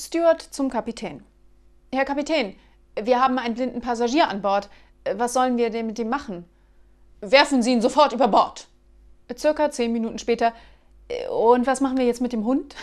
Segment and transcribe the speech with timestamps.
[0.00, 1.22] Steward zum Kapitän.
[1.92, 2.56] Herr Kapitän,
[2.98, 4.70] wir haben einen blinden Passagier an Bord.
[5.14, 6.44] Was sollen wir denn mit ihm machen?
[7.20, 8.66] Werfen Sie ihn sofort über Bord.
[9.36, 10.54] Circa zehn Minuten später.
[11.08, 12.74] Äh, und was machen wir jetzt mit dem Hund?